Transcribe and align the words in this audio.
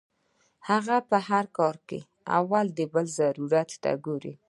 هغه 0.69 0.95
پۀ 1.09 1.17
هر 1.29 1.45
کار 1.57 1.75
کې 1.87 1.99
اول 2.39 2.65
د 2.77 2.79
بل 2.93 3.05
ضرورت 3.19 3.69
ته 3.83 3.91
ګوري- 4.05 4.33